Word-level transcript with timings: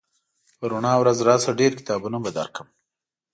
په 0.57 0.63
رڼا 0.71 0.93
ورځ 0.99 1.17
راشه 1.27 1.51
ډېر 1.59 1.71
کتابونه 1.79 2.17
به 2.23 2.29
درکړم 2.37 2.67